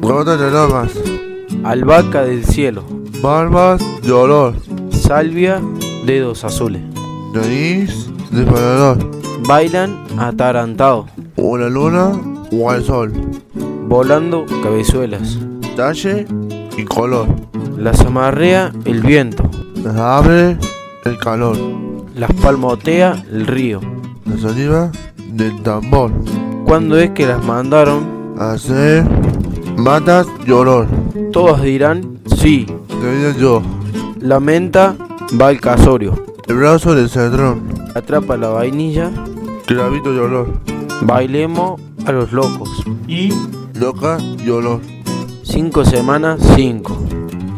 Gotas 0.00 0.40
de 0.40 0.46
aromas, 0.46 0.90
Albahaca 1.64 2.24
del 2.24 2.46
cielo, 2.46 2.82
barbas 3.20 3.82
de 4.02 4.10
olor, 4.10 4.54
salvia, 4.90 5.60
dedos 6.06 6.44
azules. 6.44 6.80
nariz 7.34 8.08
disparador, 8.30 8.96
Bailan 9.46 10.02
atarantado, 10.18 11.06
o 11.36 11.58
la 11.58 11.68
luna 11.68 12.12
o 12.52 12.70
al 12.70 12.84
sol, 12.84 13.12
volando 13.86 14.46
cabezuelas. 14.62 15.38
talle 15.76 16.26
y 16.78 16.84
color, 16.84 17.26
Las 17.76 18.00
amarrea 18.00 18.72
el 18.86 19.02
viento, 19.02 19.50
las 19.82 19.96
abre 19.96 20.56
el 21.04 21.18
calor, 21.18 21.83
las 22.14 22.32
palmotea 22.34 23.24
el 23.32 23.46
río. 23.46 23.80
la 24.26 24.38
saliva 24.38 24.90
del 25.32 25.62
tambor, 25.62 26.10
¿Cuándo 26.64 26.98
es 26.98 27.10
que 27.10 27.26
las 27.26 27.44
mandaron? 27.44 28.34
hacer 28.38 29.04
matas 29.76 30.26
y 30.46 30.50
olor, 30.50 30.86
Todos 31.32 31.62
dirán 31.62 32.18
sí. 32.36 32.66
te 32.88 33.38
yo, 33.40 33.62
La 34.20 34.40
menta 34.40 34.96
va 35.40 35.48
al 35.48 35.60
casorio. 35.60 36.24
el 36.48 36.56
brazo 36.56 36.94
del 36.94 37.08
cedrón, 37.08 37.62
Atrapa 37.94 38.36
la 38.36 38.48
vainilla. 38.48 39.10
clavito 39.66 40.12
y 40.14 40.18
olor, 40.18 40.48
Bailemos 41.02 41.80
a 42.06 42.12
los 42.12 42.32
locos. 42.32 42.84
y 43.08 43.32
loca 43.78 44.18
y 44.44 44.50
olor, 44.50 44.80
Cinco 45.42 45.84
semanas, 45.84 46.40
cinco. 46.56 46.96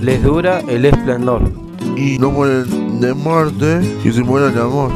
Les 0.00 0.22
dura 0.22 0.60
el 0.68 0.84
esplendor. 0.84 1.42
Y 1.96 2.18
no 2.18 2.30
mueren 2.30 3.00
de 3.00 3.14
muerte 3.14 3.80
y 4.04 4.12
se 4.12 4.22
mueren 4.22 4.54
de 4.54 4.60
amor. 4.60 4.90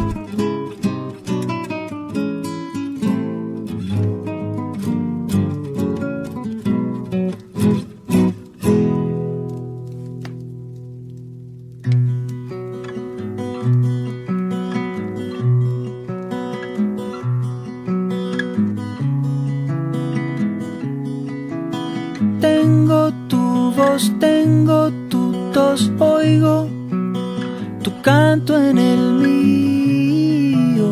Tengo 22.41 23.13
tu 23.29 23.73
voz, 23.73 24.13
tengo 24.21 24.91
tu 25.09 25.16
tos, 25.57 25.91
oigo 25.99 26.69
tu 27.83 27.91
canto 28.03 28.53
en 28.59 28.77
el 28.77 29.03
mío. 29.25 30.91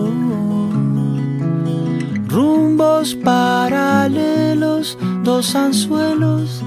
Rumbos 2.29 3.15
paralelos, 3.17 4.97
dos 5.23 5.55
anzuelos 5.55 6.63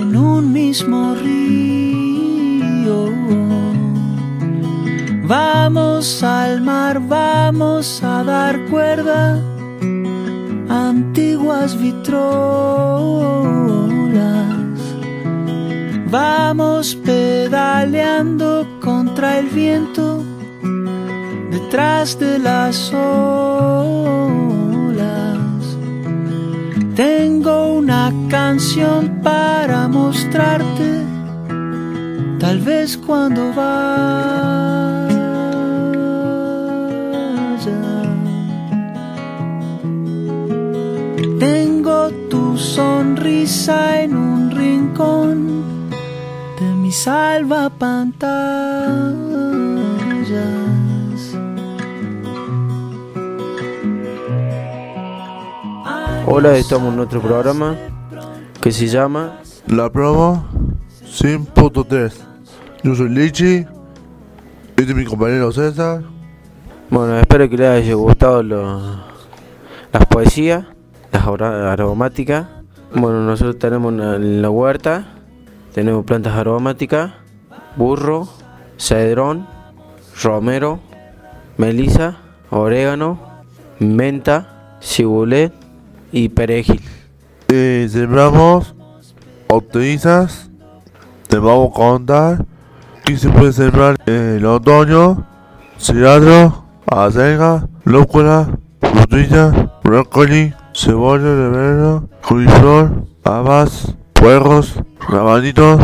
en 0.00 0.16
un 0.16 0.54
mismo 0.54 1.14
río. 1.22 2.98
Vamos 5.28 6.22
al 6.22 6.62
mar, 6.62 6.98
vamos 7.06 8.02
a 8.02 8.24
dar 8.24 8.58
cuerda 8.70 9.38
antiguas 10.70 11.78
vitrolas. 11.78 13.69
Vamos 16.10 16.96
pedaleando 16.96 18.66
contra 18.80 19.38
el 19.38 19.46
viento 19.46 20.24
detrás 21.52 22.18
de 22.18 22.40
las 22.40 22.92
olas. 22.92 24.18
Tengo 26.96 27.74
una 27.74 28.12
canción 28.28 29.20
para 29.22 29.86
mostrarte, 29.86 31.04
tal 32.40 32.58
vez 32.58 32.98
cuando 32.98 33.52
vaya. 33.54 34.50
Tengo 41.38 42.10
tu 42.28 42.58
sonrisa 42.58 44.02
en 44.02 44.16
un 44.16 44.50
rincón 44.50 45.79
salva 47.04 47.70
pantallas. 47.70 49.00
Hola, 56.26 56.56
estamos 56.56 56.92
en 56.94 57.00
otro 57.00 57.20
programa 57.20 57.74
que 58.60 58.70
se 58.70 58.86
llama 58.86 59.38
La 59.66 59.90
promo 59.90 60.44
100.3. 61.04 62.12
Yo 62.82 62.94
soy 62.94 63.08
Lichi. 63.08 63.66
Este 64.76 64.82
es 64.92 64.94
mi 64.94 65.04
compañero 65.04 65.50
César. 65.52 66.02
Bueno, 66.90 67.18
espero 67.18 67.48
que 67.48 67.56
les 67.56 67.68
haya 67.68 67.94
gustado 67.94 68.42
lo- 68.42 69.00
las 69.92 70.06
poesías, 70.08 70.66
las 71.12 71.26
aromáticas. 71.26 72.46
Bueno, 72.94 73.20
nosotros 73.22 73.58
tenemos 73.58 73.92
una- 73.92 74.18
la 74.18 74.50
huerta, 74.50 75.06
tenemos 75.72 76.04
plantas 76.04 76.34
aromáticas, 76.34 77.12
burro, 77.76 78.28
cedrón, 78.78 79.46
romero, 80.22 80.80
melisa, 81.56 82.18
orégano, 82.50 83.18
menta, 83.78 84.76
cibulet 84.80 85.52
y 86.12 86.28
perejil. 86.28 86.80
Eh, 87.48 87.88
sembramos 87.90 88.74
hortalizas. 89.48 90.50
Te 91.28 91.38
vamos 91.38 91.70
a 91.70 91.74
contar 91.74 92.46
que 93.04 93.16
se 93.16 93.28
puede 93.28 93.52
sembrar 93.52 93.96
en 94.06 94.36
el 94.36 94.46
otoño. 94.46 95.26
Cilantro, 95.78 96.64
acelga, 96.86 97.68
lúcula, 97.84 98.48
frutilla, 98.80 99.72
brócoli, 99.82 100.52
cebolla 100.74 101.24
de 101.24 101.48
verano, 101.48 102.08
coliflor, 102.22 103.06
habas, 103.24 103.94
rabanitos, 105.40 105.80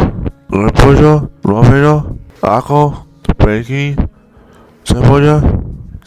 repollo, 0.50 1.30
romero, 1.42 2.16
ajo, 2.42 3.06
perejil, 3.38 3.96
cebolla, 4.84 5.42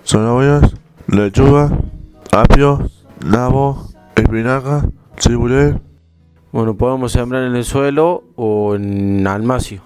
zanahorias, 0.05 0.75
lechuga, 1.07 1.71
apio, 2.31 2.79
nabo, 3.25 3.87
espinaca, 4.15 4.87
cibulet, 5.17 5.81
Bueno, 6.51 6.75
podemos 6.75 7.11
sembrar 7.11 7.43
en 7.43 7.55
el 7.55 7.63
suelo 7.63 8.23
o 8.35 8.75
en 8.75 9.25
almacio. 9.25 9.81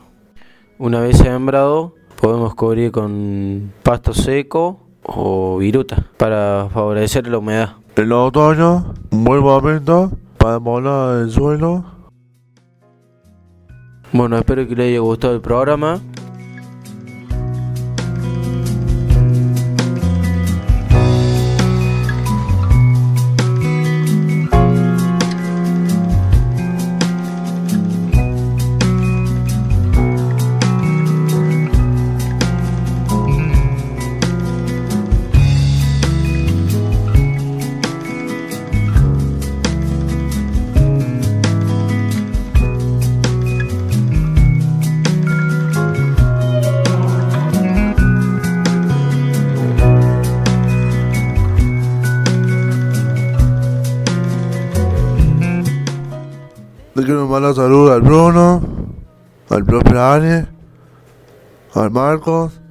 Una 0.78 1.00
vez 1.00 1.18
sembrado, 1.18 1.96
podemos 2.20 2.56
cubrir 2.56 2.92
con 2.92 3.72
pasto 3.82 4.14
seco 4.14 4.80
o 5.04 5.58
viruta 5.58 6.06
para 6.18 6.68
favorecer 6.74 7.28
la 7.28 7.38
humedad. 7.38 7.76
En 7.96 8.04
el 8.04 8.12
otoño, 8.12 8.94
un 9.12 9.24
buen 9.24 9.42
momento 9.42 10.12
para 10.38 10.60
molar 10.60 11.22
el 11.22 11.32
suelo. 11.32 11.93
Bueno, 14.14 14.38
espero 14.38 14.68
que 14.68 14.76
les 14.76 14.90
haya 14.90 15.00
gustado 15.00 15.34
el 15.34 15.42
programa. 15.42 16.00
Le 56.96 57.04
quiero 57.04 57.28
mandar 57.28 57.56
saludos 57.56 57.92
al 57.92 58.02
Bruno, 58.02 58.62
al 59.50 59.66
profe 59.66 59.98
Ale, 59.98 60.48
al 61.74 61.90
Marcos, 61.90 62.62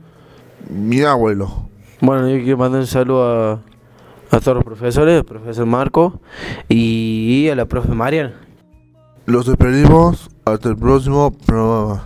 mi 0.70 1.00
abuelo. 1.00 1.68
Bueno, 2.00 2.28
yo 2.28 2.36
quiero 2.40 2.56
mandar 2.56 2.82
un 2.82 2.86
saludo 2.86 3.24
a, 3.24 3.60
a 4.30 4.40
todos 4.40 4.56
los 4.56 4.64
profesores, 4.64 5.18
al 5.18 5.24
profesor 5.24 5.66
Marco 5.66 6.20
y 6.68 7.48
a 7.50 7.56
la 7.56 7.66
profe 7.66 7.92
Mariana. 7.94 8.34
Los 9.26 9.46
despedimos 9.46 10.30
hasta 10.44 10.68
el 10.68 10.76
próximo 10.76 11.32
programa. 11.44 12.04